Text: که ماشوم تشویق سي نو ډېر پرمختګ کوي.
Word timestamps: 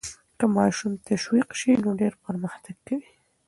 که 0.37 0.45
ماشوم 0.57 0.93
تشویق 1.07 1.49
سي 1.59 1.71
نو 1.83 1.89
ډېر 2.01 2.13
پرمختګ 2.25 2.75
کوي. 2.87 3.11